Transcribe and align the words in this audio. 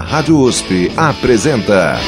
Rádio 0.00 0.40
USP 0.40 0.90
apresenta 0.96 1.98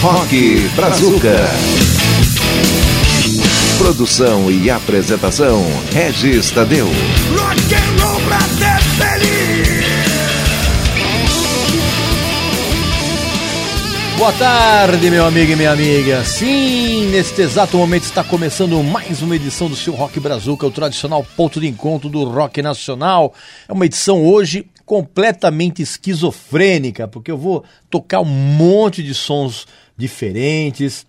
Rock 0.00 0.70
Brazuca. 0.74 1.48
Produção 3.78 4.50
e 4.50 4.70
apresentação 4.70 5.64
Regis 5.92 6.50
Tadeu. 6.50 6.86
Rock 6.86 7.74
and 7.74 8.04
roll 8.04 8.20
pra 8.22 8.38
Boa 14.18 14.32
tarde, 14.32 15.10
meu 15.10 15.24
amigo 15.24 15.52
e 15.52 15.54
minha 15.54 15.70
amiga. 15.70 16.24
Sim, 16.24 17.06
neste 17.06 17.40
exato 17.40 17.76
momento 17.76 18.02
está 18.02 18.24
começando 18.24 18.82
mais 18.82 19.22
uma 19.22 19.36
edição 19.36 19.68
do 19.68 19.76
seu 19.76 19.94
Rock 19.94 20.18
Brazuca, 20.18 20.66
o 20.66 20.72
tradicional 20.72 21.24
ponto 21.36 21.60
de 21.60 21.68
encontro 21.68 22.08
do 22.08 22.24
rock 22.24 22.60
nacional. 22.60 23.32
É 23.68 23.72
uma 23.72 23.86
edição 23.86 24.26
hoje 24.26 24.68
completamente 24.84 25.82
esquizofrênica, 25.82 27.06
porque 27.06 27.30
eu 27.30 27.38
vou 27.38 27.62
tocar 27.88 28.20
um 28.20 28.24
monte 28.24 29.04
de 29.04 29.14
sons 29.14 29.68
diferentes, 29.96 31.06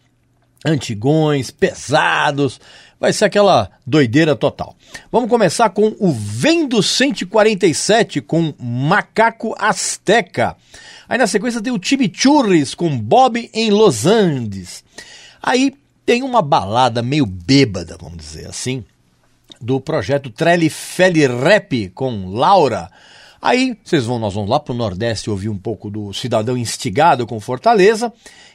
antigões, 0.64 1.50
pesados. 1.50 2.62
Vai 3.00 3.14
ser 3.14 3.26
aquela 3.26 3.72
doideira 3.88 4.36
total. 4.36 4.76
Vamos 5.10 5.30
começar 5.30 5.70
com 5.70 5.96
o 6.00 6.12
Vendo 6.12 6.84
147 6.84 8.20
com 8.20 8.54
Macaco 8.60 9.56
Azteca. 9.58 10.58
Aí 11.08 11.18
na 11.18 11.26
sequência 11.26 11.62
tem 11.62 11.72
o 11.72 11.80
Chimichurris 11.82 12.76
com 12.76 13.00
Bob 13.00 13.50
em 13.54 13.72
Los 13.72 14.06
Andes. 14.06 14.84
Aí 15.42 15.74
tem 16.06 16.24
uma 16.24 16.42
balada 16.42 17.02
meio 17.02 17.26
bêbada, 17.26 17.96
vamos 17.98 18.18
dizer 18.18 18.48
assim, 18.48 18.84
do 19.62 19.80
projeto 19.80 20.30
Trelifeli 20.30 21.26
Rap 21.26 21.90
com 21.96 22.28
Laura. 22.28 22.92
Aí 23.42 23.78
vocês 23.82 24.06
vão, 24.06 24.20
nós 24.20 24.34
vamos 24.34 24.50
lá 24.50 24.60
para 24.60 24.74
o 24.74 24.78
Nordeste 24.78 25.30
ouvir 25.30 25.48
um 25.48 25.58
pouco 25.58 25.90
do 25.90 26.12
Cidadão 26.14 26.58
Instigado 26.58 27.26
com 27.26 27.40
Fortaleza. 27.40 28.12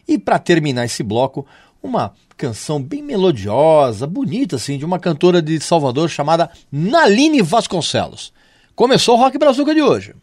E 0.07 0.19
para 0.19 0.39
terminar 0.39 0.85
esse 0.85 1.03
bloco, 1.03 1.47
uma 1.83 2.13
canção 2.37 2.83
bem 2.83 3.03
melodiosa, 3.03 4.07
bonita 4.07 4.57
assim, 4.57 4.79
de 4.79 4.85
uma 4.85 4.99
cantora 4.99 5.41
de 5.41 5.61
Salvador 5.61 6.09
chamada 6.09 6.51
Naline 6.71 7.43
Vasconcelos. 7.43 8.33
Começou 8.75 9.17
o 9.17 9.21
Rock 9.21 9.39
Brazuca 9.39 9.75
de 9.75 9.83
hoje. 9.83 10.15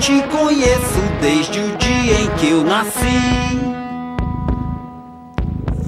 Te 0.00 0.22
conheço 0.22 1.02
desde 1.20 1.60
o 1.60 1.76
dia 1.76 2.20
em 2.20 2.30
que 2.30 2.48
eu 2.48 2.64
nasci. 2.64 3.60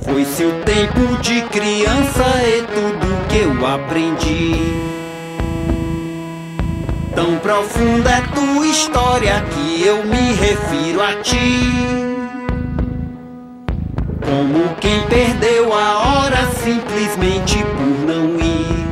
Foi 0.04 0.24
seu 0.26 0.52
tempo 0.64 1.16
de 1.22 1.40
criança 1.42 2.24
e 2.46 2.62
tudo 2.62 3.28
que 3.28 3.38
eu 3.38 3.66
aprendi. 3.66 4.54
Tão 7.14 7.38
profunda 7.38 8.10
é 8.10 8.20
tua 8.34 8.66
história 8.66 9.42
que 9.50 9.86
eu 9.86 10.04
me 10.04 10.34
refiro 10.34 11.02
a 11.02 11.14
ti. 11.22 11.72
Como 14.20 14.74
quem 14.78 15.00
perdeu 15.06 15.72
a 15.72 15.98
hora 15.98 16.50
simplesmente 16.62 17.64
por 17.64 18.06
não 18.06 18.38
ir. 18.38 18.82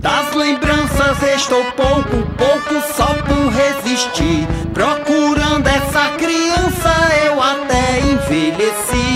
Das 0.00 0.34
lembranças 0.34 1.22
estou 1.22 1.62
pouco, 1.76 2.31
pouco 2.42 2.82
só 2.94 3.06
por 3.22 3.48
resistir. 3.52 4.46
Procurando 4.74 5.66
essa 5.68 6.08
criança, 6.18 6.92
eu 7.26 7.40
até 7.40 8.00
envelheci. 8.00 9.12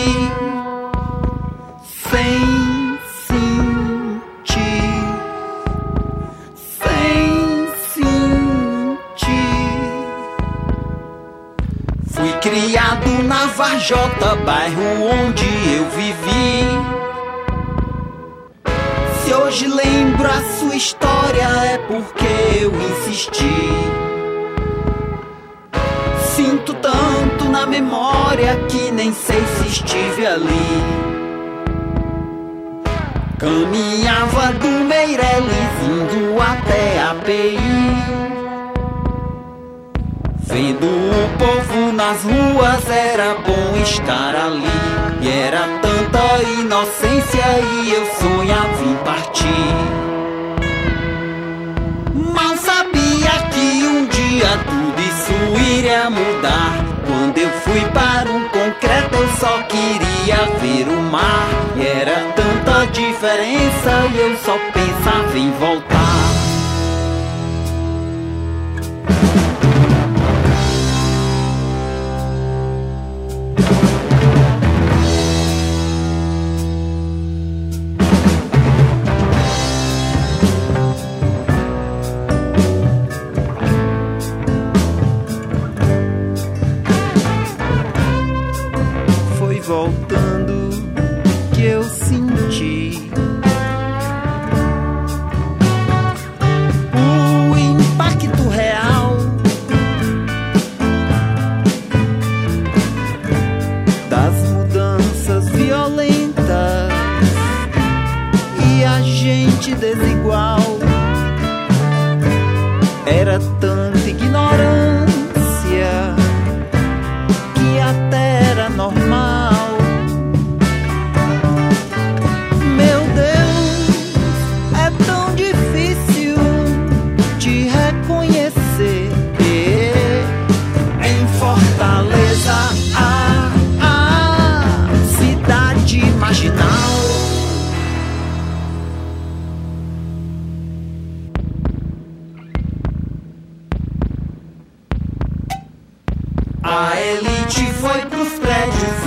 Sem 2.10 2.66
criado 12.40 13.24
na 13.24 13.46
Varjota, 13.46 14.36
bairro 14.36 14.82
onde 15.10 15.44
eu 15.74 15.84
vivi. 15.90 16.64
Se 19.24 19.34
hoje 19.34 19.66
lembro 19.66 20.28
a 20.28 20.40
sua 20.40 20.55
história 20.76 21.48
é 21.72 21.78
porque 21.78 22.60
eu 22.60 22.70
insisti. 22.70 23.56
Sinto 26.34 26.74
tanto 26.74 27.46
na 27.46 27.66
memória 27.66 28.54
que 28.68 28.90
nem 28.92 29.10
sei 29.12 29.42
se 29.46 29.68
estive 29.68 30.26
ali. 30.26 30.82
Caminhava 33.38 34.52
do 34.52 34.68
Meireles 34.84 35.72
indo 35.82 36.40
até 36.40 37.02
a 37.02 37.14
PI. 37.24 37.58
Vendo 40.42 40.86
o 40.86 41.38
povo 41.38 41.92
nas 41.92 42.22
ruas 42.22 42.90
era 42.90 43.34
bom 43.36 43.80
estar 43.82 44.34
ali. 44.34 44.66
E 45.22 45.28
era 45.28 45.66
tanta 45.80 46.42
inocência 46.60 47.44
e 47.60 47.92
eu 47.92 48.06
sonhava 48.20 48.84
em 48.84 48.94
partir. 48.96 50.05
Iria 55.86 56.10
mudar. 56.10 56.84
Quando 57.06 57.38
eu 57.38 57.48
fui 57.60 57.80
para 57.92 58.28
um 58.28 58.48
concreto, 58.48 59.14
eu 59.14 59.28
só 59.36 59.62
queria 59.62 60.36
ver 60.60 60.88
o 60.88 61.00
mar. 61.00 61.48
E 61.76 61.86
era 61.86 62.32
tanta 62.34 62.86
diferença 62.88 63.90
e 64.12 64.18
eu 64.18 64.36
só 64.38 64.58
pensava 64.72 65.38
em 65.38 65.52
voltar. 65.52 66.25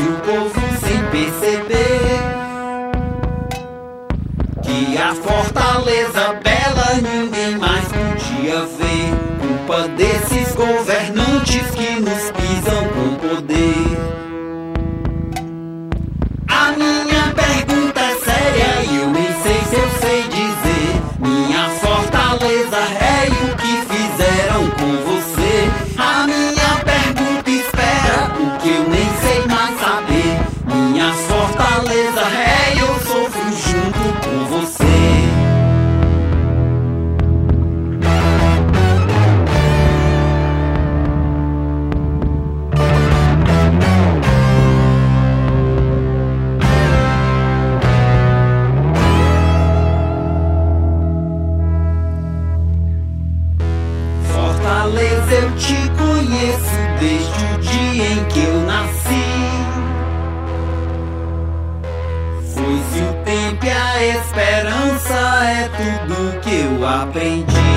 O 0.10 0.20
povo 0.22 0.60
sem 0.80 1.04
perceber 1.12 2.20
que 4.64 4.98
a 4.98 5.14
fortaleza 5.14 6.34
bela 6.44 6.96
ninguém 6.96 7.58
mais 7.58 7.86
podia 7.86 8.66
ver. 8.66 9.30
Culpa 9.40 9.88
desses 9.90 10.56
governantes 10.56 10.99
aprendi. 66.86 67.69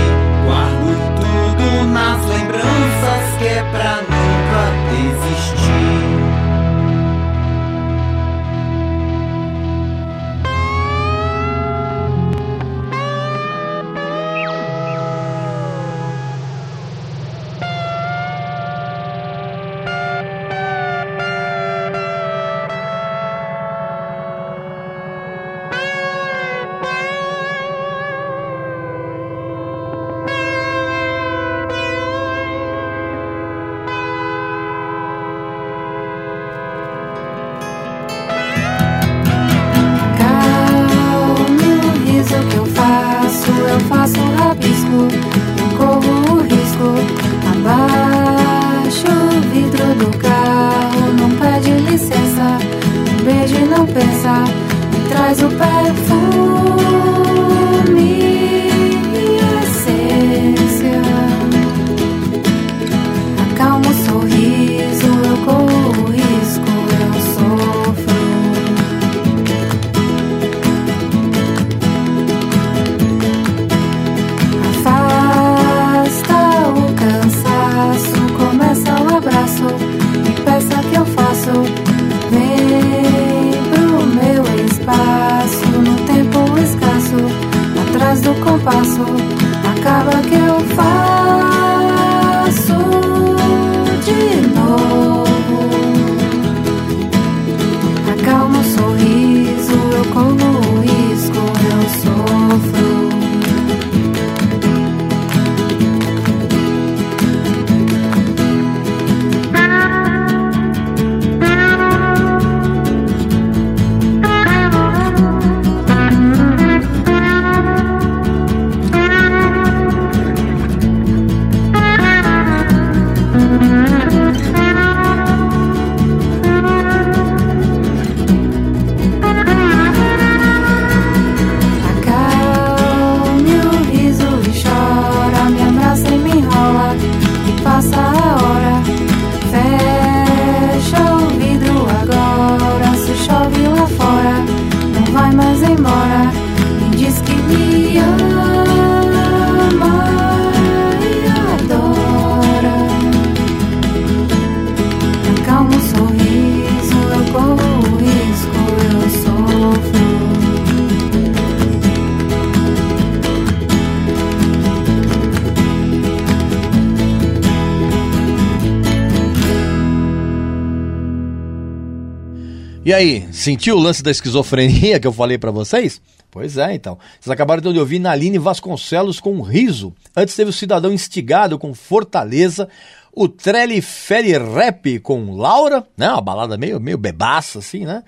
E 172.85 172.93
aí, 172.93 173.29
sentiu 173.33 173.77
o 173.77 173.81
lance 173.81 174.03
da 174.03 174.11
esquizofrenia 174.11 174.99
que 174.99 175.07
eu 175.07 175.13
falei 175.13 175.39
pra 175.39 175.51
vocês? 175.51 176.01
Pois 176.31 176.57
é, 176.57 176.75
então. 176.75 176.99
Vocês 177.21 177.33
acabaram 177.33 177.61
então 177.61 177.73
de 177.73 177.79
ouvir 177.79 177.99
Naline 177.99 178.39
Vasconcelos 178.39 179.21
com 179.21 179.41
riso. 179.41 179.95
Antes 180.17 180.35
teve 180.35 180.51
o 180.51 180.53
Cidadão 180.53 180.93
Instigado 180.93 181.59
com 181.59 181.75
Fortaleza. 181.75 182.69
O 183.13 183.29
Trelli 183.29 183.81
Feri 183.81 184.33
Rap 184.33 184.99
com 185.01 185.37
Laura, 185.37 185.87
né? 185.97 186.11
Uma 186.11 186.21
balada 186.21 186.57
meio, 186.57 186.81
meio 186.81 186.99
bebaça, 186.99 187.61
assim, 187.61 187.85
né? 187.85 188.03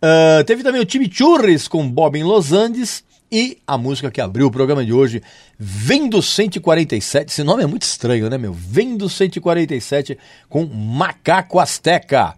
Ah, 0.00 0.42
teve 0.44 0.62
também 0.62 0.80
o 0.80 0.86
Time 0.86 1.10
Churris 1.12 1.68
com 1.68 1.88
Bob 1.88 2.18
em 2.18 2.22
Los 2.22 2.52
Andes. 2.52 3.04
E 3.30 3.58
a 3.66 3.76
música 3.76 4.10
que 4.10 4.20
abriu 4.20 4.46
o 4.46 4.50
programa 4.50 4.84
de 4.84 4.92
hoje, 4.92 5.20
Vem 5.58 6.08
do 6.08 6.20
147. 6.20 7.30
Esse 7.30 7.44
nome 7.44 7.62
é 7.62 7.66
muito 7.66 7.82
estranho, 7.82 8.28
né, 8.28 8.36
meu? 8.36 8.52
Vem 8.52 8.96
do 8.96 9.08
147 9.08 10.18
com 10.48 10.64
Macaco 10.66 11.58
Azteca. 11.58 12.34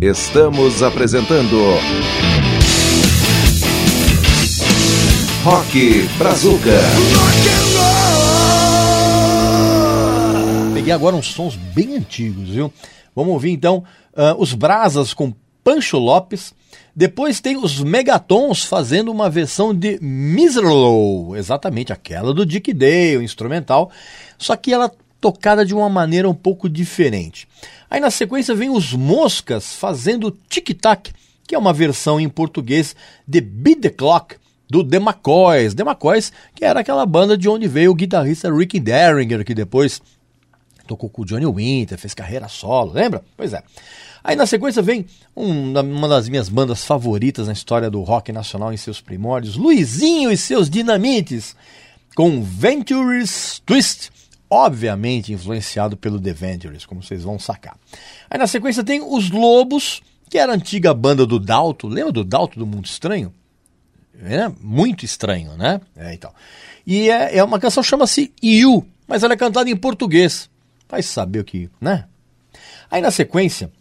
Estamos 0.00 0.82
apresentando 0.82 1.56
Rock 5.44 6.08
Brazuca. 6.18 6.70
Peguei 10.74 10.92
agora 10.92 11.16
uns 11.16 11.28
sons 11.28 11.56
bem 11.56 11.96
antigos, 11.96 12.50
viu? 12.50 12.72
Vamos 13.14 13.32
ouvir 13.32 13.52
então 13.52 13.84
ah, 14.14 14.34
os 14.36 14.52
Brasas 14.52 15.14
com 15.14 15.32
Pancho 15.62 15.96
Lopes. 15.96 16.52
Depois 16.94 17.40
tem 17.40 17.56
os 17.56 17.80
Megatons 17.80 18.64
fazendo 18.64 19.10
uma 19.10 19.30
versão 19.30 19.74
de 19.74 19.98
Miserlow, 20.02 21.36
exatamente 21.36 21.92
aquela 21.92 22.34
do 22.34 22.44
Dick 22.44 22.72
Dale, 22.72 23.24
instrumental. 23.24 23.90
Só 24.36 24.56
que 24.56 24.72
ela 24.72 24.90
tocada 25.24 25.64
de 25.64 25.74
uma 25.74 25.88
maneira 25.88 26.28
um 26.28 26.34
pouco 26.34 26.68
diferente. 26.68 27.48
Aí 27.94 28.00
na 28.00 28.10
sequência 28.10 28.56
vem 28.56 28.70
os 28.70 28.92
Moscas 28.92 29.76
fazendo 29.76 30.36
Tic 30.48 30.70
Tac, 30.80 31.12
que 31.46 31.54
é 31.54 31.58
uma 31.58 31.72
versão 31.72 32.18
em 32.18 32.28
português 32.28 32.96
de 33.24 33.40
Beat 33.40 33.82
the 33.82 33.88
Clock, 33.88 34.34
do 34.68 34.82
The 34.82 34.96
McCoys. 34.96 35.74
The 35.74 35.84
McCoys, 35.84 36.32
que 36.56 36.64
era 36.64 36.80
aquela 36.80 37.06
banda 37.06 37.38
de 37.38 37.48
onde 37.48 37.68
veio 37.68 37.92
o 37.92 37.94
guitarrista 37.94 38.52
Ricky 38.52 38.80
Derringer, 38.80 39.44
que 39.44 39.54
depois 39.54 40.02
tocou 40.88 41.08
com 41.08 41.22
o 41.22 41.24
Johnny 41.24 41.46
Winter, 41.46 41.96
fez 41.96 42.14
carreira 42.14 42.48
solo, 42.48 42.92
lembra? 42.92 43.22
Pois 43.36 43.52
é. 43.52 43.62
Aí 44.24 44.34
na 44.34 44.44
sequência 44.44 44.82
vem 44.82 45.06
um, 45.36 45.78
uma 45.78 46.08
das 46.08 46.28
minhas 46.28 46.48
bandas 46.48 46.84
favoritas 46.84 47.46
na 47.46 47.52
história 47.52 47.88
do 47.88 48.02
rock 48.02 48.32
nacional 48.32 48.72
em 48.72 48.76
seus 48.76 49.00
primórdios, 49.00 49.54
Luizinho 49.54 50.32
e 50.32 50.36
seus 50.36 50.68
Dinamites, 50.68 51.54
com 52.16 52.42
Ventures 52.42 53.62
Twist, 53.64 54.10
obviamente 54.48 55.32
influenciado 55.32 55.96
pelo 55.96 56.20
The 56.20 56.32
Ventures, 56.32 56.86
como 56.86 57.02
vocês 57.02 57.22
vão 57.22 57.38
sacar. 57.38 57.76
Aí 58.30 58.38
na 58.38 58.46
sequência 58.46 58.84
tem 58.84 59.00
Os 59.02 59.30
Lobos, 59.30 60.02
que 60.28 60.38
era 60.38 60.52
a 60.52 60.54
antiga 60.54 60.92
banda 60.94 61.26
do 61.26 61.38
Dalto, 61.38 61.88
lembra 61.88 62.12
do 62.12 62.24
Dalto 62.24 62.58
do 62.58 62.66
Mundo 62.66 62.86
Estranho? 62.86 63.32
É 64.22 64.48
muito 64.60 65.04
estranho, 65.04 65.56
né? 65.56 65.80
É, 65.96 66.14
então. 66.14 66.32
E 66.86 67.10
é, 67.10 67.38
é 67.38 67.44
uma 67.44 67.58
canção 67.58 67.82
chama-se 67.82 68.32
You, 68.42 68.86
mas 69.08 69.22
ela 69.22 69.34
é 69.34 69.36
cantada 69.36 69.68
em 69.68 69.76
português. 69.76 70.48
Vai 70.88 71.02
saber 71.02 71.40
o 71.40 71.44
que, 71.44 71.68
né? 71.80 72.06
Aí 72.90 73.02
na 73.02 73.10
sequência 73.10 73.72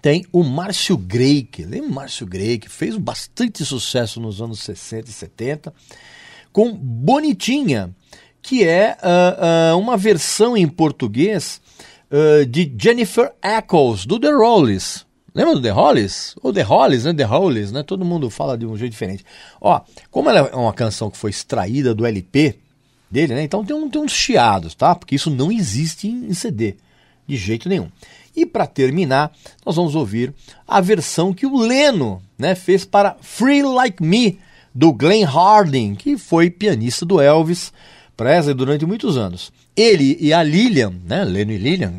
tem 0.00 0.24
o 0.32 0.44
Márcio 0.44 0.96
Greik. 0.96 1.64
Lembra 1.64 1.90
o 1.90 1.92
Márcio 1.92 2.26
Greik? 2.26 2.68
Fez 2.68 2.96
bastante 2.96 3.64
sucesso 3.64 4.20
nos 4.20 4.40
anos 4.40 4.60
60 4.60 5.10
e 5.10 5.12
70 5.12 5.74
com 6.52 6.72
Bonitinha, 6.72 7.94
que 8.50 8.64
é 8.64 8.96
uh, 9.00 9.76
uh, 9.76 9.78
uma 9.78 9.96
versão 9.96 10.56
em 10.56 10.66
português 10.66 11.60
uh, 12.10 12.44
de 12.44 12.74
Jennifer 12.76 13.30
Eccles, 13.40 14.04
do 14.04 14.18
The 14.18 14.32
Rollies. 14.32 15.06
Lembra 15.32 15.54
do 15.54 15.62
The 15.62 15.70
Hollies? 15.70 16.34
Ou 16.42 16.52
The 16.52 16.62
Hollies, 16.62 17.04
né? 17.04 17.14
The 17.14 17.22
Hollies, 17.22 17.70
né? 17.70 17.84
Todo 17.84 18.04
mundo 18.04 18.28
fala 18.28 18.58
de 18.58 18.66
um 18.66 18.76
jeito 18.76 18.90
diferente. 18.90 19.24
Ó, 19.60 19.80
como 20.10 20.30
ela 20.30 20.50
é 20.52 20.56
uma 20.56 20.72
canção 20.72 21.12
que 21.12 21.16
foi 21.16 21.30
extraída 21.30 21.94
do 21.94 22.04
LP 22.04 22.56
dele, 23.08 23.36
né? 23.36 23.44
Então 23.44 23.64
tem, 23.64 23.76
um, 23.76 23.88
tem 23.88 24.02
uns 24.02 24.10
chiados, 24.10 24.74
tá? 24.74 24.96
Porque 24.96 25.14
isso 25.14 25.30
não 25.30 25.52
existe 25.52 26.08
em, 26.08 26.26
em 26.26 26.34
CD, 26.34 26.74
de 27.28 27.36
jeito 27.36 27.68
nenhum. 27.68 27.88
E 28.34 28.44
para 28.44 28.66
terminar, 28.66 29.30
nós 29.64 29.76
vamos 29.76 29.94
ouvir 29.94 30.34
a 30.66 30.80
versão 30.80 31.32
que 31.32 31.46
o 31.46 31.56
Leno 31.56 32.20
né, 32.36 32.56
fez 32.56 32.84
para 32.84 33.16
Free 33.20 33.62
Like 33.62 34.02
Me, 34.02 34.40
do 34.74 34.92
Glenn 34.92 35.24
Harding, 35.24 35.94
que 35.94 36.18
foi 36.18 36.50
pianista 36.50 37.06
do 37.06 37.20
Elvis 37.20 37.72
Presley 38.20 38.52
durante 38.52 38.84
muitos 38.84 39.16
anos. 39.16 39.50
Ele 39.74 40.14
e 40.20 40.30
a 40.30 40.42
Lilian, 40.42 40.92
né, 41.06 41.24
Leno 41.24 41.52
e 41.52 41.56
Lilian, 41.56 41.90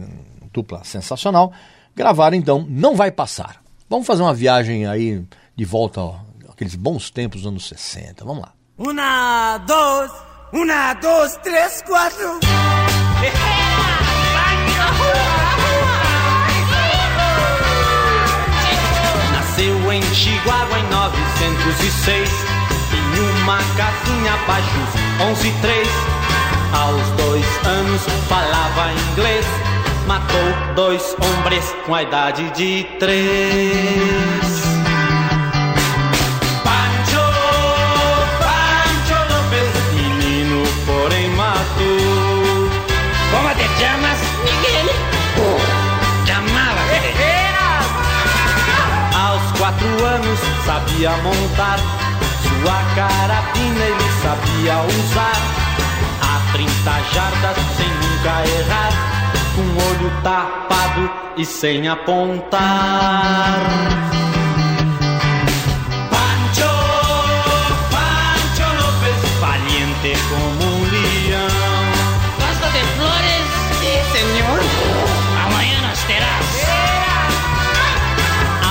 dupla 0.53 0.84
sensacional, 0.84 1.51
gravaram 1.95 2.38
então 2.38 2.63
Não 2.69 2.95
Vai 2.95 3.10
Passar. 3.10 3.60
Vamos 3.89 4.05
fazer 4.05 4.21
uma 4.21 4.34
viagem 4.34 4.86
aí 4.86 5.23
de 5.55 5.65
volta 5.65 5.99
àqueles 6.47 6.75
bons 6.75 7.10
tempos 7.10 7.41
dos 7.41 7.49
anos 7.49 7.67
60. 7.67 8.23
Vamos 8.23 8.43
lá. 8.43 8.53
Una, 8.77 9.57
dos, 9.57 10.12
una, 10.53 10.93
dos, 10.93 11.38
três, 11.38 11.81
quatro. 11.88 12.39
Nasceu 19.34 19.91
em 19.91 20.01
Chihuahua 20.03 20.79
em 20.79 20.89
906 20.91 22.29
Em 22.29 22.51
uma 23.41 23.58
casinha 23.75 24.38
baixo, 24.47 24.67
11 25.32 25.47
e 25.47 25.51
3 25.62 25.88
Aos 26.73 27.08
dois 27.17 27.45
anos 27.65 28.01
falava 28.27 28.93
inglês 29.12 29.45
Matou 30.08 30.73
dois 30.75 31.15
hombres 31.21 31.75
com 31.86 31.95
a 31.95 32.04
idade 32.04 32.49
de 32.51 32.84
três 32.99 33.71
Pancho, 36.63 37.25
Pancho 38.39 39.34
López 39.34 39.69
Menino 39.93 40.63
porém 40.86 41.30
matou 41.32 42.69
¿Cómo 43.32 43.49
te 43.56 43.67
llamas? 43.82 44.19
Miguel. 44.43 44.88
Llamaba. 46.25 46.82
Aos 49.15 49.58
quatro 49.58 50.06
anos 50.06 50.39
sabia 50.65 51.12
montar 51.23 52.01
Sua 52.62 52.80
carabina 52.93 53.86
ele 53.86 54.10
sabia 54.21 54.82
usar 54.84 55.41
A 56.21 56.52
30 56.54 56.69
jardas 57.12 57.58
sem 57.76 57.88
nunca 57.88 58.34
errar 58.60 58.93
Com 59.56 59.63
o 59.63 59.76
olho 59.89 60.12
tapado 60.21 61.10
e 61.38 61.43
sem 61.43 61.88
apontar 61.88 62.60
Pancho, 66.12 66.71
Pancho 67.89 68.67
López 68.80 69.19
Valiente 69.39 70.13
como 70.30 70.63
um 70.63 70.82
leão 70.91 71.47
Gosto 72.38 72.67
de 72.74 72.84
flores. 72.95 73.47
Sí, 73.80 73.93
señor. 74.12 74.60
Amanhã 75.47 75.82
nos 75.82 76.00
terás. 76.04 76.45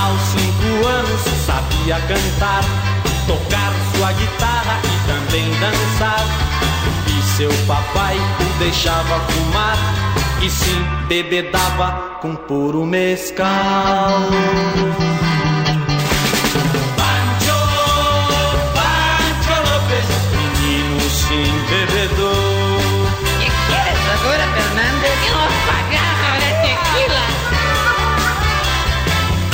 Aos 0.01 0.21
cinco 0.21 0.87
anos 0.87 1.21
sabia 1.45 1.99
cantar, 2.07 2.63
tocar 3.27 3.60
guitarra 4.13 4.79
e 4.83 5.07
também 5.07 5.49
dançar. 5.59 6.25
E 7.07 7.23
seu 7.37 7.51
papai 7.67 8.17
o 8.17 8.59
deixava 8.59 9.19
fumar 9.19 9.77
e 10.41 10.49
se 10.49 10.73
bebedava 11.07 12.17
com 12.21 12.35
puro 12.35 12.85
mescal. 12.85 14.21
Pancho, 16.97 17.59
Pancho 18.75 19.55
López, 19.69 20.07
menino 20.35 21.09
sim 21.09 21.51
bebedor. 21.69 22.35
¿Qué 23.39 23.49
quieres 23.67 24.03
agora, 24.19 24.45
Fernández? 24.55 25.15
Que 25.23 25.31
uma 25.31 25.49
pagarra 25.67 26.31
de 26.39 26.51
tequila. 26.65 27.25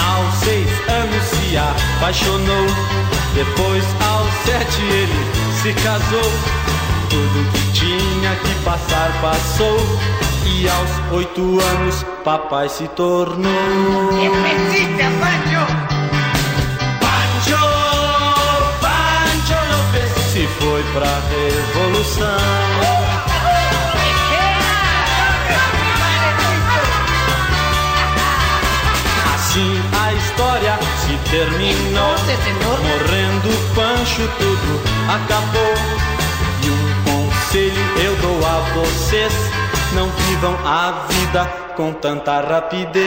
Aos 0.08 0.34
seis 0.40 0.70
anos 0.90 1.24
se 1.26 1.58
apaixonou. 1.58 3.07
Depois, 3.38 3.84
aos 4.02 4.34
sete, 4.46 4.82
ele 4.82 5.14
se 5.62 5.72
casou. 5.84 6.32
Tudo 7.08 7.52
que 7.52 7.72
tinha 7.72 8.36
que 8.36 8.56
passar, 8.66 9.12
passou. 9.22 9.78
E 10.44 10.68
aos 10.68 11.14
oito 11.14 11.60
anos, 11.62 12.04
papai 12.24 12.68
se 12.68 12.88
tornou. 12.88 14.10
Repetite, 14.20 15.04
Pancho. 15.22 15.68
Pancho, 17.00 17.62
Pancho 18.82 19.60
López 19.70 20.12
se 20.32 20.48
foi 20.60 20.84
pra 20.94 21.22
revolução. 21.30 22.38
Assim 29.36 29.82
a 30.02 30.14
história 30.14 30.87
se 31.08 31.18
terminou. 31.30 32.18
Senhor. 32.18 32.80
Morrendo 32.80 33.50
Pancho, 33.74 34.28
tudo 34.38 34.82
acabou. 35.10 35.76
E 36.64 36.70
um 36.70 36.86
conselho 37.04 37.84
eu 38.04 38.16
dou 38.18 38.46
a 38.46 38.60
vocês: 38.76 39.34
não 39.94 40.10
vivam 40.10 40.56
a 40.66 41.06
vida 41.10 41.46
com 41.76 41.94
tanta 41.94 42.42
rapidez. 42.42 42.98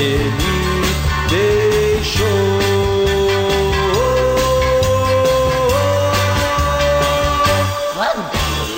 Ele 0.00 0.32
deixou. 1.28 2.28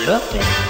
López. 0.07 0.70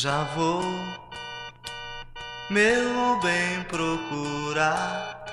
Já 0.00 0.24
vou, 0.34 0.64
meu 2.48 3.20
bem, 3.20 3.62
procurar. 3.68 5.26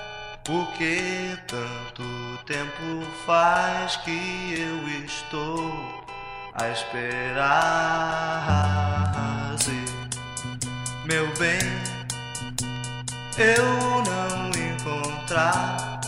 Porque 0.44 1.38
tanto 1.46 2.04
tempo 2.44 3.02
faz 3.24 3.96
que 3.96 4.54
eu 4.58 4.86
estou 5.06 5.72
a 6.52 6.68
esperar. 6.68 7.56
Se, 9.58 9.72
meu 11.06 11.26
bem, 11.38 11.58
eu 13.38 13.64
não 14.04 14.50
encontrar, 14.50 15.98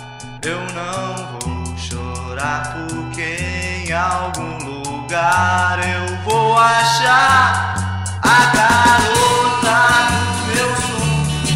eu 0.45 0.61
não 0.75 1.15
vou 1.39 1.65
chorar 1.79 2.77
porque 2.77 3.39
em 3.87 3.93
algum 3.93 4.59
lugar 4.65 5.81
eu 5.83 6.07
vou 6.25 6.59
achar 6.59 7.70
a 8.23 8.53
garota 8.55 9.79
dos 10.11 10.39
meus 10.47 10.79
sonhos 10.87 11.51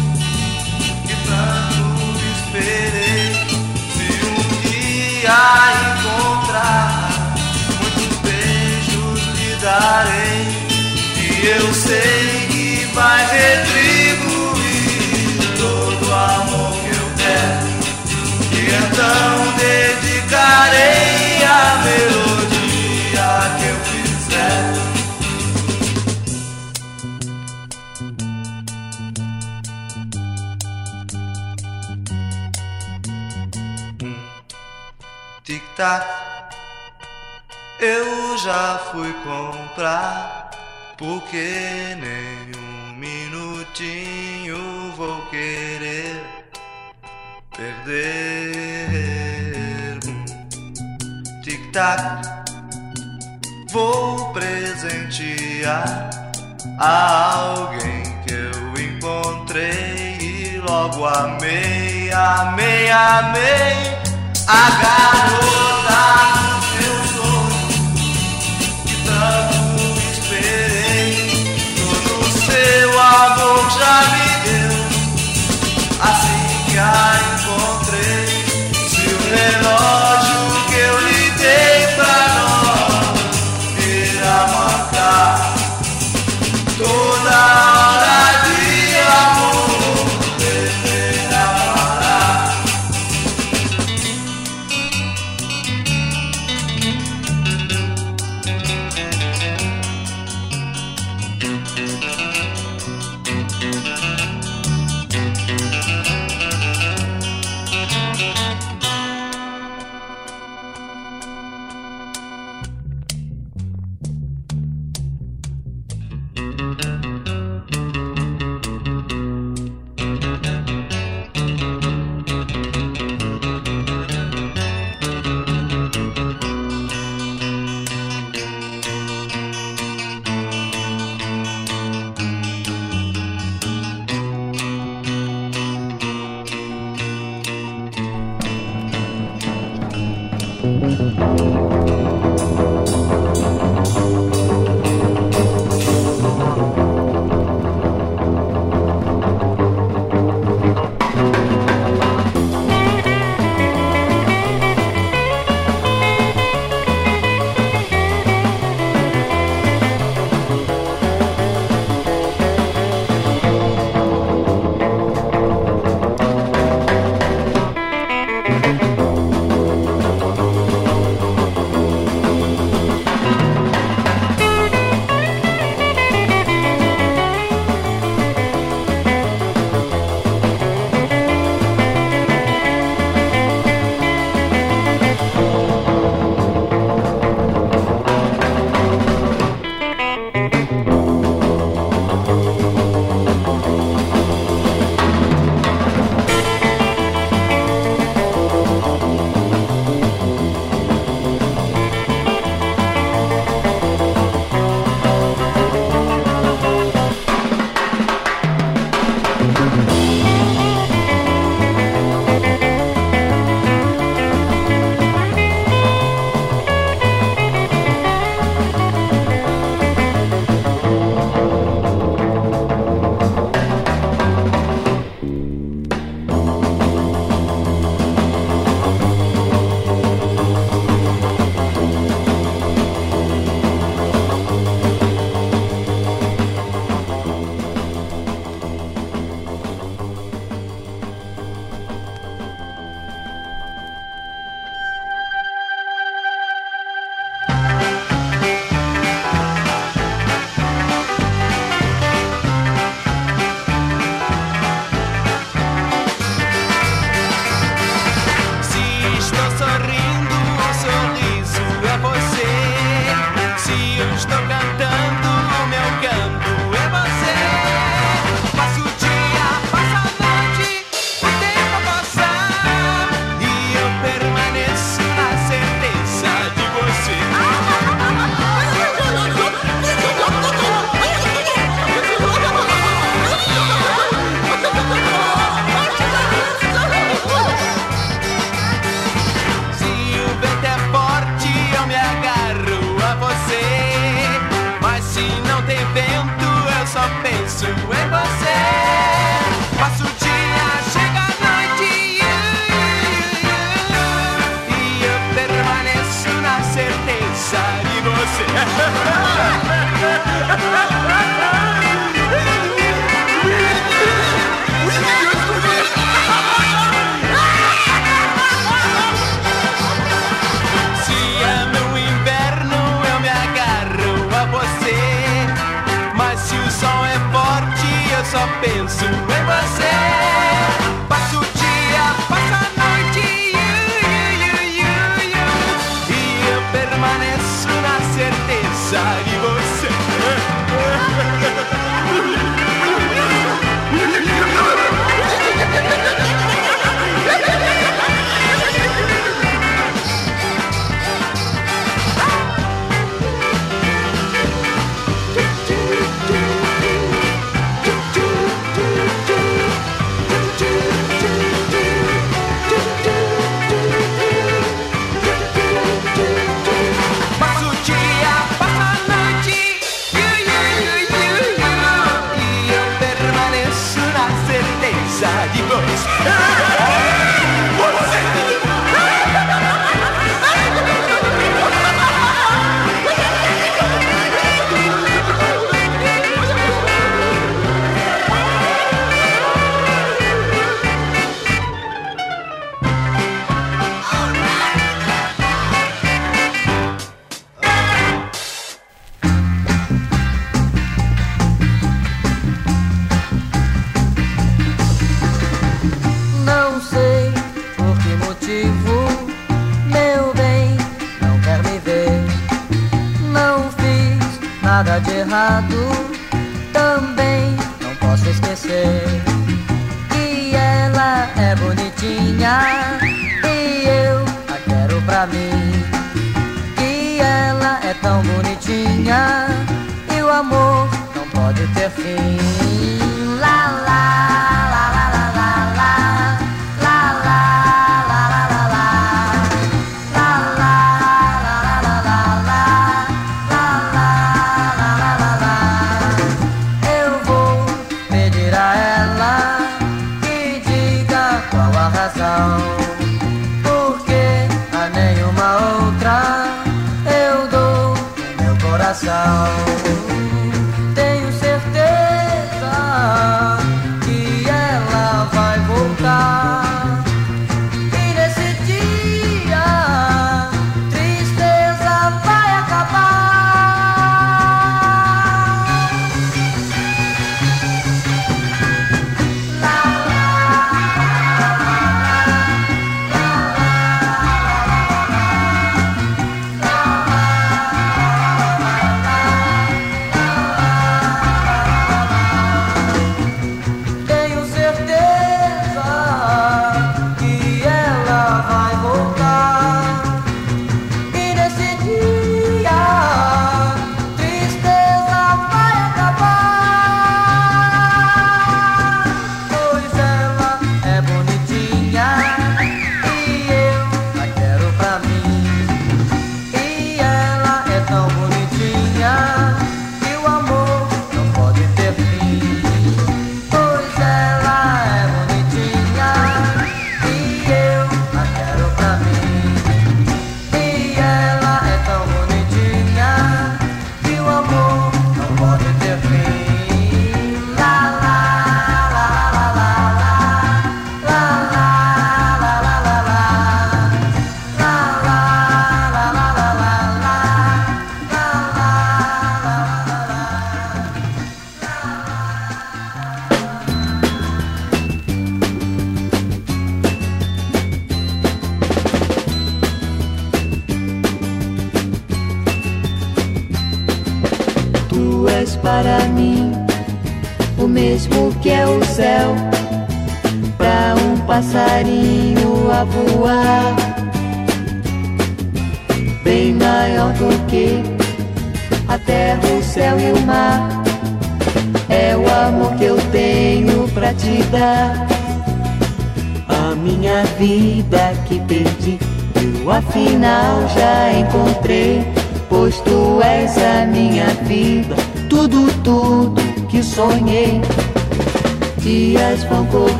que 1.05 1.15
tanto 1.27 1.83
esperei. 2.35 3.25
Se 3.93 4.07
um 4.25 4.39
dia 4.61 5.39
encontrar, 5.85 6.95
muitos 7.79 8.13
beijos 8.19 9.19
lhe 9.37 9.51
darei 9.61 10.41
e 11.17 11.47
eu 11.47 11.67
sei 11.73 12.47
que 12.49 12.85
vai 12.93 13.21
retribuir 13.27 14.55
todo 15.57 16.03
o 16.07 16.13
amor 16.13 16.71
que 16.81 16.89
eu 16.89 17.07
der. 17.17 17.53
E 18.51 18.53
então 18.75 19.33
dedicarei 19.57 21.04
Tic-tac, 35.75 36.07
eu 37.81 38.37
já 38.37 38.79
fui 38.93 39.11
comprar, 39.25 40.49
porque 40.97 41.97
nem 41.99 42.55
um 42.57 42.93
minutinho 42.95 44.93
vou 44.95 45.21
querer 45.23 46.23
perder. 47.57 48.89
Tic-tac, 51.43 52.25
vou 53.69 54.31
presentear 54.31 56.09
a 56.79 57.33
alguém 57.33 58.03
que 58.25 58.33
eu 58.33 58.77
encontrei 58.81 60.17
e 60.21 60.57
logo 60.59 61.05
amei, 61.05 62.09
amei, 62.13 62.89
amei 62.89 63.94
a 64.47 64.69
garota 64.81 66.05
dos 66.51 66.65
meus 66.77 67.09
sonhos 67.09 67.75
que 68.85 68.95
tanto 69.05 69.83
esperei. 70.11 71.13
Todo 71.75 72.09
o 72.19 72.27
seu 72.31 72.89
amor 73.01 73.63
já 73.71 73.95
me 74.11 74.27
deu 74.45 74.75
assim 76.01 76.45
que 76.69 76.77
a 76.77 76.83
encontrei. 77.33 78.27
Se 78.87 79.03
o 79.07 79.17
relógio 79.35 80.24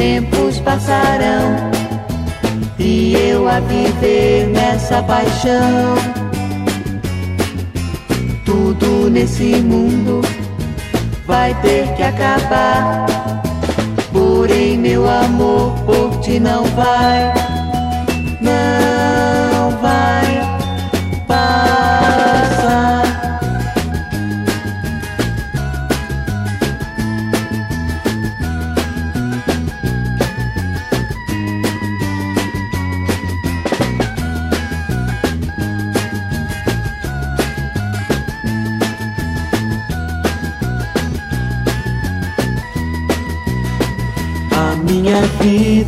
tempos 0.00 0.58
passarão, 0.60 1.70
e 2.78 3.12
eu 3.14 3.46
a 3.46 3.60
viver 3.60 4.46
nessa 4.46 5.02
paixão. 5.02 5.94
Tudo 8.46 9.10
nesse 9.10 9.56
mundo 9.56 10.22
vai 11.26 11.52
ter 11.60 11.86
que 11.96 12.02
acabar. 12.02 13.04
Porém, 14.10 14.78
meu 14.78 15.06
amor 15.06 15.74
por 15.84 16.18
ti 16.20 16.40
não 16.40 16.64
vai, 16.64 17.34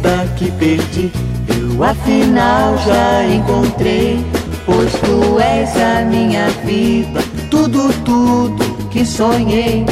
vida 0.02 0.28
que 0.36 0.50
perdi, 0.52 1.12
eu 1.48 1.82
afinal 1.84 2.76
já 2.78 3.24
encontrei. 3.24 4.24
Pois 4.66 4.92
tu 4.92 5.40
és 5.40 5.70
a 5.76 6.04
minha 6.04 6.48
vida, 6.64 7.20
tudo, 7.50 7.92
tudo 8.04 8.88
que 8.90 9.04
sonhei. 9.04 9.84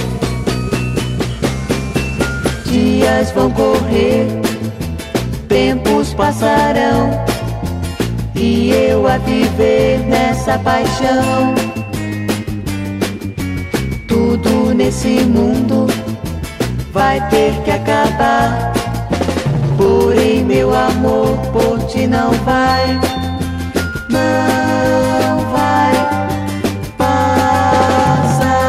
Dias 2.67 3.33
vão 3.33 3.51
correr, 3.51 4.27
tempos 5.49 6.15
passarão, 6.15 7.11
e 8.35 8.71
eu 8.71 9.07
a 9.09 9.19
viver 9.19 9.99
nessa 10.07 10.59
paixão. 10.59 11.55
Tudo 14.07 14.73
nesse 14.73 15.21
mundo 15.25 15.89
vai 16.93 17.21
ter 17.29 17.53
que 17.65 17.71
acabar. 17.73 18.70
Porém, 19.81 20.45
meu 20.45 20.75
amor 20.75 21.39
por 21.53 21.79
ti 21.87 22.07
não 22.07 22.31
vai, 22.45 22.95
não 24.11 25.39
vai 25.53 25.93
passar. 26.99 28.61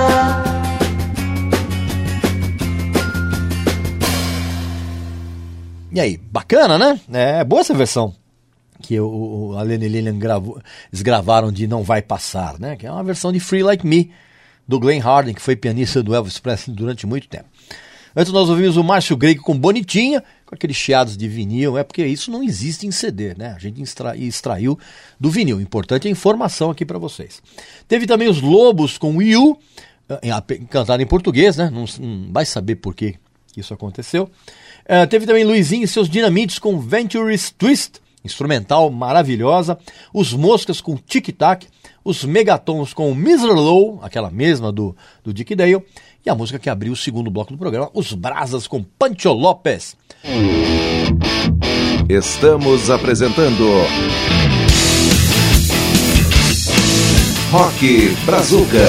E 5.91 5.99
aí, 5.99 6.17
bacana, 6.17 6.77
né? 6.77 6.99
É 7.11 7.43
boa 7.43 7.59
essa 7.61 7.73
versão 7.73 8.15
que 8.81 8.99
o, 8.99 9.51
o- 9.51 9.57
a 9.57 9.61
Lenny 9.63 9.87
Lillian 9.89 10.17
gravou, 10.17 10.59
eles 10.91 11.01
gravaram 11.01 11.51
de 11.51 11.67
Não 11.67 11.83
Vai 11.83 12.01
Passar, 12.01 12.57
né? 12.59 12.75
Que 12.75 12.87
é 12.87 12.91
uma 12.91 13.03
versão 13.03 13.31
de 13.31 13.39
Free 13.39 13.61
Like 13.61 13.85
Me, 13.85 14.11
do 14.67 14.79
Glenn 14.79 14.99
Harding, 15.01 15.33
que 15.33 15.41
foi 15.41 15.55
pianista 15.55 16.01
do 16.01 16.15
Elvis 16.15 16.39
Presley 16.39 16.75
durante 16.75 17.05
muito 17.05 17.27
tempo. 17.27 17.45
Antes 18.15 18.31
nós 18.33 18.49
ouvimos 18.49 18.77
o 18.77 18.83
Márcio 18.83 19.15
Greco 19.17 19.43
com 19.43 19.55
Bonitinha, 19.57 20.23
com 20.51 20.55
aqueles 20.55 20.75
chiados 20.75 21.15
de 21.15 21.29
vinil, 21.29 21.77
é 21.77 21.83
porque 21.83 22.05
isso 22.05 22.29
não 22.29 22.43
existe 22.43 22.85
em 22.85 22.91
CD, 22.91 23.33
né? 23.35 23.53
A 23.55 23.57
gente 23.57 23.81
extra- 23.81 24.17
extraiu 24.17 24.77
do 25.17 25.31
vinil. 25.31 25.61
Importante 25.61 26.09
a 26.09 26.11
informação 26.11 26.69
aqui 26.69 26.85
para 26.85 26.97
vocês. 26.99 27.41
Teve 27.87 28.05
também 28.05 28.27
os 28.27 28.41
Lobos 28.41 28.97
com 28.97 29.21
You, 29.21 29.57
eh, 30.09 30.29
cantado 30.69 31.01
em 31.01 31.05
português, 31.05 31.55
né? 31.55 31.69
Não, 31.73 31.85
não 32.05 32.33
vai 32.33 32.45
saber 32.45 32.75
por 32.75 32.93
que 32.93 33.15
isso 33.55 33.73
aconteceu. 33.73 34.29
Eh, 34.85 35.05
teve 35.05 35.25
também 35.25 35.45
Luizinho 35.45 35.85
e 35.85 35.87
seus 35.87 36.09
Dinamites 36.09 36.59
com 36.59 36.77
Ventures 36.81 37.49
Twist, 37.57 38.01
instrumental 38.21 38.91
maravilhosa. 38.91 39.79
Os 40.13 40.33
Moscas 40.33 40.81
com 40.81 40.97
Tic 40.97 41.29
Tac. 41.31 41.63
Os 42.03 42.25
Megatons 42.25 42.93
com. 42.93 43.13
Low, 43.13 43.99
aquela 44.01 44.29
mesma 44.31 44.71
do, 44.71 44.95
do 45.23 45.31
Dick 45.33 45.55
Dale. 45.55 45.81
E 46.23 46.29
a 46.29 46.35
música 46.35 46.59
que 46.59 46.69
abriu 46.69 46.93
o 46.93 46.95
segundo 46.95 47.31
bloco 47.31 47.51
do 47.51 47.57
programa, 47.57 47.89
Os 47.95 48.13
Brasas 48.13 48.67
com 48.67 48.83
Pancho 48.83 49.33
Lopes. 49.33 49.97
Estamos 52.07 52.91
apresentando 52.91 53.65
Rock 57.49 58.15
Brazuca. 58.23 58.87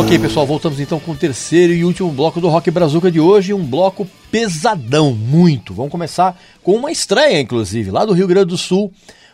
Ok, 0.00 0.18
pessoal, 0.18 0.44
voltamos 0.44 0.80
então 0.80 0.98
com 0.98 1.12
o 1.12 1.16
terceiro 1.16 1.72
e 1.72 1.84
último 1.84 2.10
bloco 2.10 2.40
do 2.40 2.48
Rock 2.48 2.68
Brazuca 2.68 3.12
de 3.12 3.20
hoje, 3.20 3.54
um 3.54 3.64
bloco 3.64 4.08
pesadão, 4.32 5.12
muito. 5.12 5.72
Vamos 5.72 5.92
começar 5.92 6.36
com 6.64 6.74
uma 6.74 6.90
estreia, 6.90 7.40
inclusive, 7.40 7.92
lá 7.92 8.04
do 8.04 8.12
Rio 8.12 8.26
Grande 8.26 8.46
do 8.46 8.58
Sul, 8.58 8.92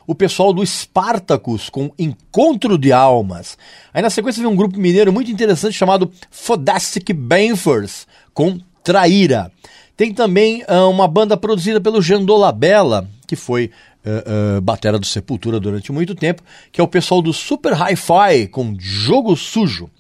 o 0.09 0.15
pessoal 0.15 0.55
do 0.55 0.65
Spartacus 0.65 1.69
com 1.69 1.93
Encontro 1.99 2.79
de 2.79 2.91
Almas. 2.91 3.59
Aí 3.93 4.01
na 4.01 4.09
sequência 4.09 4.43
vem 4.43 4.51
um 4.51 4.57
grupo 4.57 4.81
mineiro 4.81 5.13
muito 5.13 5.31
interessante 5.31 5.75
chamado 5.75 6.11
Fodastic 6.31 7.13
Banfers 7.13 8.07
com 8.33 8.59
Traíra. 8.83 9.53
Tem 9.95 10.15
também 10.15 10.65
ah, 10.67 10.87
uma 10.87 11.07
banda 11.07 11.37
produzida 11.37 11.79
pelo 11.79 12.01
Jandola 12.01 12.51
Bella, 12.51 13.07
que 13.27 13.37
foi 13.37 13.71
uh, 14.07 14.57
uh, 14.57 14.61
batera 14.63 14.99
do 14.99 15.05
Sepultura 15.05 15.61
durante 15.61 15.93
muito 15.93 16.15
tempo, 16.15 16.43
que 16.73 16.81
é 16.81 16.85
o 16.85 16.89
pessoal 16.89 17.21
do 17.21 17.35
Super 17.35 17.75
Hi-Fi 17.75 18.47
com 18.47 18.75
Jogo 18.79 19.37
Sujo. 19.37 19.91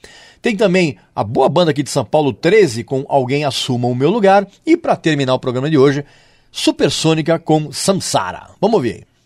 Tem 0.40 0.56
também 0.56 0.96
a 1.14 1.22
boa 1.22 1.50
banda 1.50 1.72
aqui 1.72 1.82
de 1.82 1.90
São 1.90 2.04
Paulo 2.04 2.32
13 2.32 2.82
com 2.82 3.04
Alguém 3.10 3.44
Assuma 3.44 3.88
o 3.88 3.94
Meu 3.94 4.08
Lugar. 4.08 4.46
E 4.64 4.74
para 4.74 4.96
terminar 4.96 5.34
o 5.34 5.38
programa 5.38 5.68
de 5.68 5.76
hoje, 5.76 6.02
Supersônica 6.50 7.38
com 7.38 7.70
Samsara. 7.70 8.48
Vamos 8.58 8.76
ouvir 8.76 8.94
aí. 8.94 9.17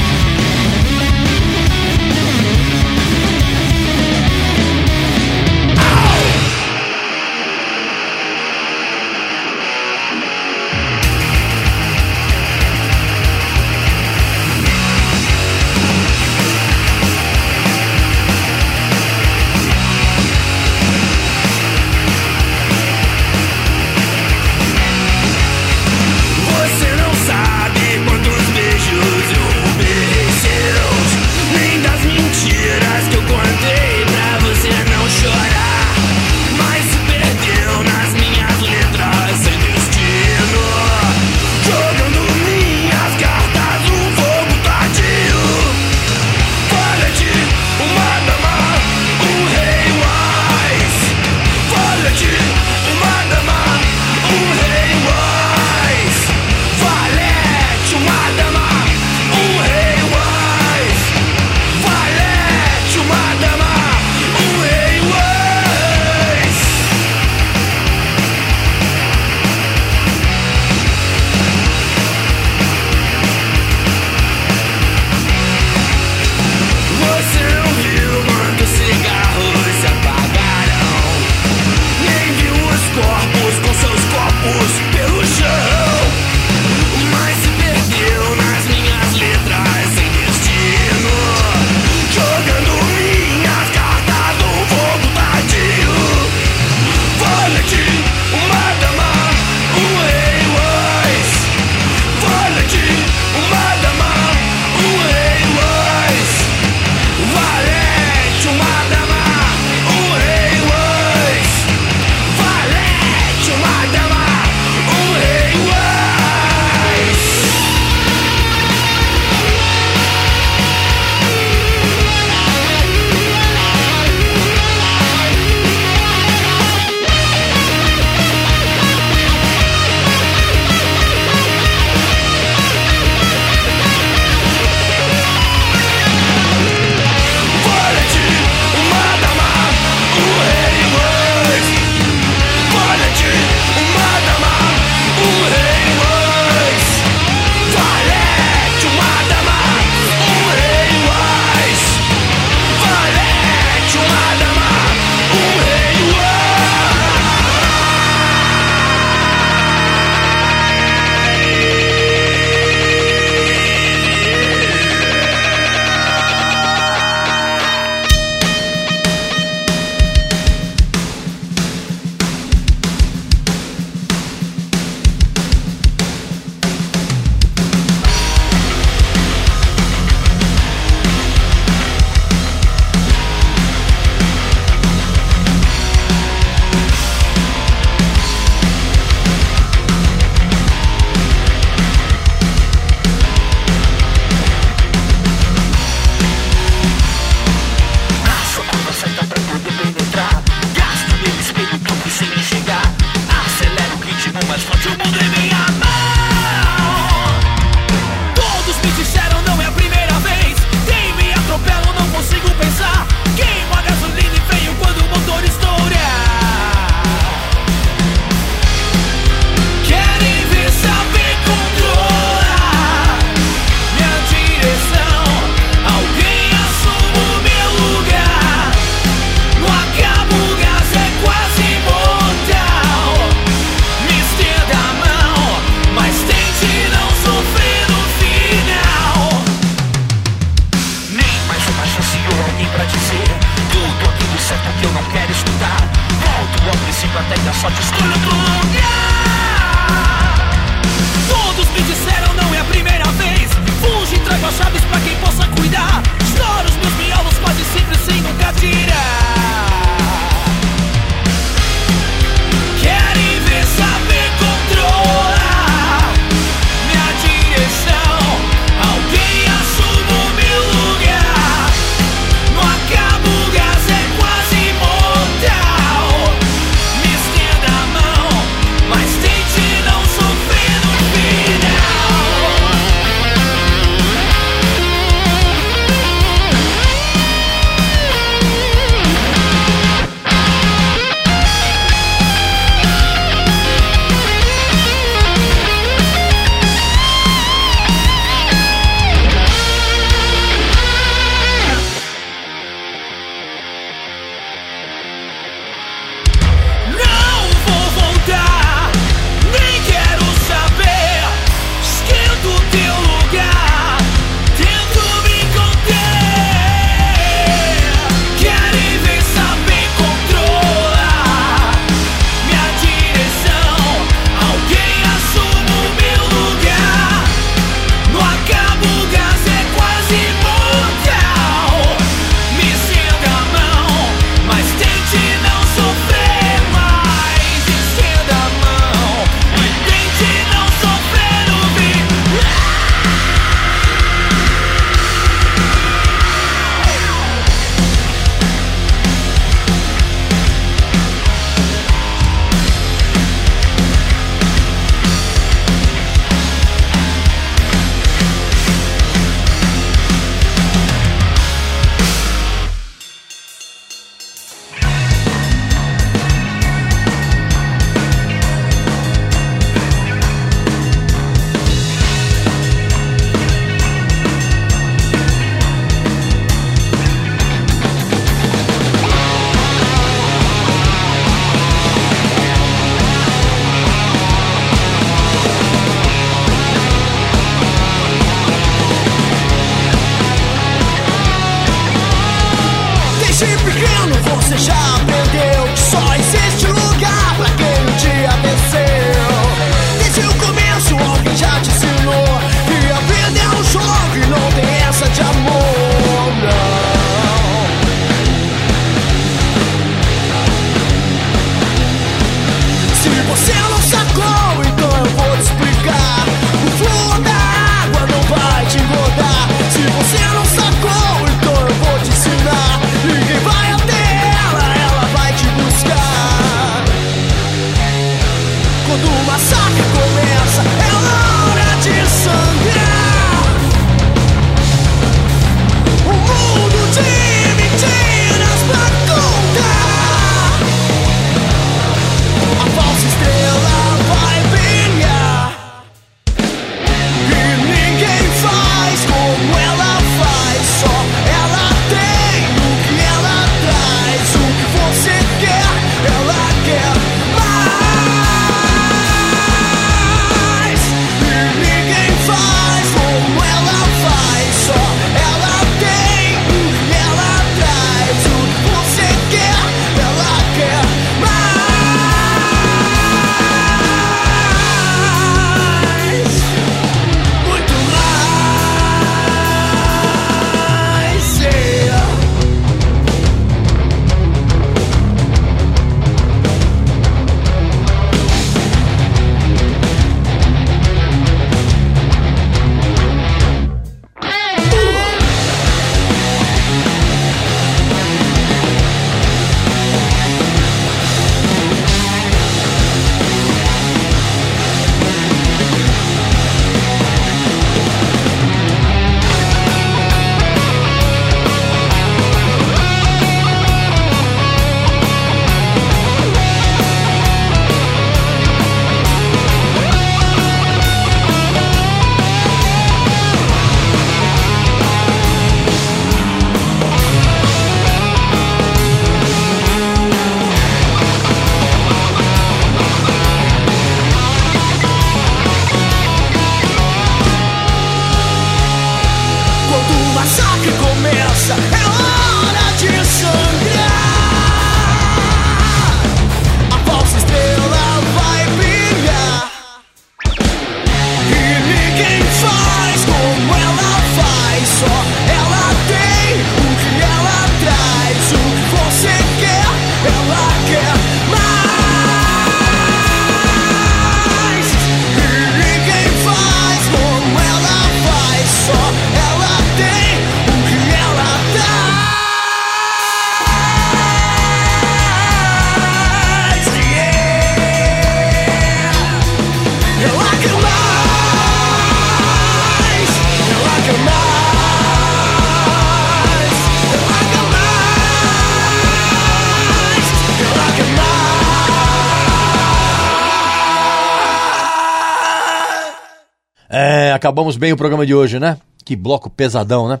Acabamos 597.30 597.56
bem 597.56 597.72
o 597.72 597.76
programa 597.76 598.04
de 598.04 598.12
hoje, 598.12 598.40
né? 598.40 598.58
Que 598.84 598.96
bloco 598.96 599.30
pesadão, 599.30 599.88
né? 599.88 600.00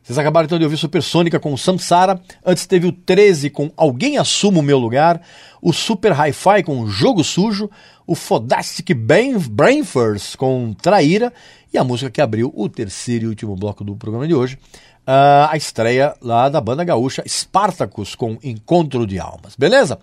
Vocês 0.00 0.16
acabaram 0.16 0.46
então 0.46 0.58
de 0.58 0.64
ouvir 0.64 0.76
Supersônica 0.76 1.40
com 1.40 1.56
Samsara. 1.56 2.20
Antes 2.46 2.66
teve 2.66 2.86
o 2.86 2.92
13 2.92 3.50
com 3.50 3.72
Alguém 3.76 4.16
Assuma 4.16 4.60
o 4.60 4.62
Meu 4.62 4.78
Lugar. 4.78 5.20
O 5.60 5.72
Super 5.72 6.12
Hi-Fi 6.12 6.62
com 6.62 6.86
Jogo 6.86 7.24
Sujo. 7.24 7.68
O 8.06 8.14
Fodastic 8.14 8.94
Brainfers 8.94 10.36
com 10.36 10.72
Traíra. 10.72 11.32
E 11.72 11.76
a 11.76 11.82
música 11.82 12.12
que 12.12 12.20
abriu 12.20 12.52
o 12.54 12.68
terceiro 12.68 13.24
e 13.24 13.28
último 13.28 13.56
bloco 13.56 13.82
do 13.82 13.96
programa 13.96 14.28
de 14.28 14.34
hoje. 14.36 14.54
Uh, 15.00 15.50
a 15.50 15.56
estreia 15.56 16.14
lá 16.22 16.48
da 16.48 16.60
banda 16.60 16.84
gaúcha 16.84 17.24
Spartacus 17.26 18.14
com 18.14 18.38
Encontro 18.40 19.04
de 19.04 19.18
Almas. 19.18 19.56
Beleza? 19.56 19.98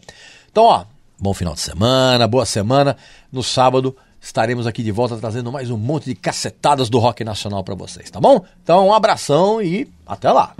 Então, 0.51 0.65
ó, 0.65 0.83
bom 1.17 1.33
final 1.33 1.53
de 1.53 1.61
semana, 1.61 2.27
boa 2.27 2.45
semana. 2.45 2.97
No 3.31 3.41
sábado 3.41 3.95
estaremos 4.25 4.65
aqui 4.65 4.81
de 4.81 4.91
volta 4.91 5.15
trazendo 5.17 5.51
mais 5.51 5.69
um 5.69 5.77
monte 5.77 6.05
de 6.05 6.15
cacetadas 6.15 6.89
do 6.89 6.97
rock 6.97 7.23
nacional 7.23 7.63
para 7.63 7.75
vocês, 7.75 8.09
tá 8.09 8.19
bom? 8.19 8.43
Então, 8.63 8.87
um 8.87 8.93
abração 8.93 9.61
e 9.61 9.87
até 10.05 10.31
lá. 10.31 10.53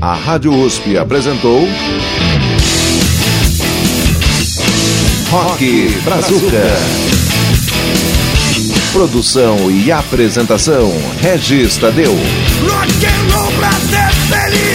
A 0.00 0.14
Rádio 0.14 0.54
USP 0.54 0.96
apresentou 0.96 1.60
Rock 5.30 5.88
Brazuca. 6.02 6.62
Produção 8.92 9.70
e 9.70 9.92
apresentação 9.92 10.90
Regis 11.20 11.76
Tadeu. 11.76 12.14
Rock 12.14 13.06
and 13.06 13.36
roll 13.36 13.52
Brasil! 13.58 14.65